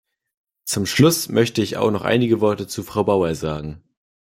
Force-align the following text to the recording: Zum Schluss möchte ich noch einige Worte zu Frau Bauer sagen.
Zum 0.65 0.87
Schluss 0.87 1.29
möchte 1.29 1.61
ich 1.61 1.73
noch 1.73 2.01
einige 2.01 2.41
Worte 2.41 2.65
zu 2.65 2.81
Frau 2.81 3.03
Bauer 3.03 3.35
sagen. 3.35 3.83